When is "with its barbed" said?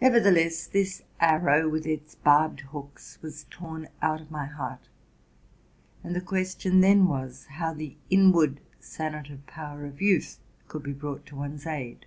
1.68-2.58